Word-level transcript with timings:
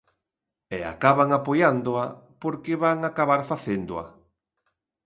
E 0.77 0.79
acaban 0.93 1.29
apoiándoa, 1.39 2.05
porque 2.41 2.73
van 2.83 2.99
acabar 3.03 3.41
facéndoa. 3.51 4.05